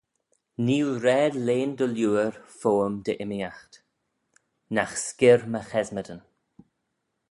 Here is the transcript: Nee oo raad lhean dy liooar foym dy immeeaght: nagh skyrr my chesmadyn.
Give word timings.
Nee 0.65 0.81
oo 0.85 0.99
raad 1.05 1.33
lhean 1.45 1.71
dy 1.77 1.87
liooar 1.95 2.33
foym 2.59 2.93
dy 3.05 3.13
immeeaght: 3.23 3.73
nagh 4.75 4.95
skyrr 5.05 5.41
my 5.51 5.61
chesmadyn. 5.69 6.21